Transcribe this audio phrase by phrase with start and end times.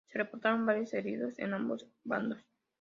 [0.11, 2.43] Se reportaron varios heridos en ambos bandos.